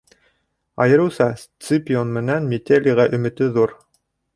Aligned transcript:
Айырыуса 0.85 1.27
Сципион 1.67 2.17
менән 2.19 2.51
Метелийға 2.55 3.11
өмөтө 3.19 3.57
ҙур. 3.61 3.81